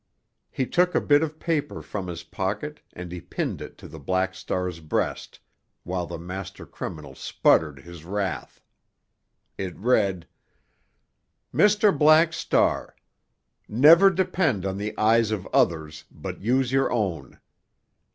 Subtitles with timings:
[0.49, 3.99] He took a bit of paper from his pocket and he pinned it to the
[3.99, 5.39] Black Star's breast
[5.83, 8.59] while the master criminal sputtered his wrath.
[9.59, 10.25] It read:
[11.53, 11.95] Mr.
[11.95, 12.95] Black Star:
[13.67, 17.39] Never depend on the eyes of others but use your own.